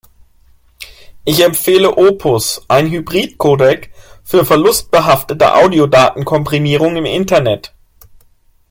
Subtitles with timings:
[1.25, 3.91] Ich empfehle Opus, einen Hybridcodec,
[4.23, 7.75] für verlustbehaftete Audiodatenkomprimierung im Internet.